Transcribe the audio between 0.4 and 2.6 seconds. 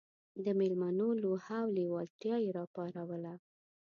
د مېلمنو لوهه او لېوالتیا یې